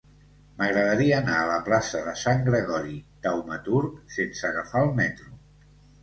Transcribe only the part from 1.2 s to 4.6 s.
anar a la plaça de Sant Gregori Taumaturg sense